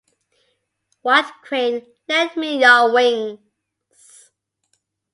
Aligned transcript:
White 1.03 1.31
crane 1.43 1.85
lend 2.09 2.35
me 2.35 2.59
your 2.59 2.91
wings. 2.91 3.37